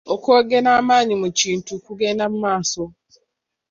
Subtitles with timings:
[0.13, 2.81] Okwongera amaanyi mu kintu kugenda mu maaso.